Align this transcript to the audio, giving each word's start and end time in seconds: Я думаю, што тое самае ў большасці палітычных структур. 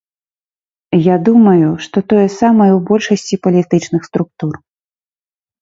Я 1.07 1.15
думаю, 1.27 1.67
што 1.87 2.03
тое 2.13 2.25
самае 2.39 2.71
ў 2.75 2.79
большасці 2.89 3.35
палітычных 3.45 4.01
структур. 4.09 4.53